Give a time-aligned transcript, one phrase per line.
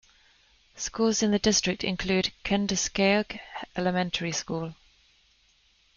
[0.77, 3.39] Schools in the district include Kenduskeag
[3.75, 4.73] Elementary School.